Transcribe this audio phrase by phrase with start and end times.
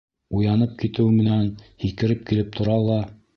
[0.37, 1.45] Уянып китеү менән
[1.85, 2.99] һикереп килеп тора ла: